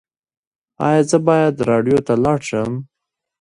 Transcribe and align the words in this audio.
ایا 0.87 1.01
زه 1.09 1.17
باید 1.27 1.55
راډیو 1.69 1.97
ته 2.07 2.13
لاړ 2.23 2.39
شم؟ 2.49 2.71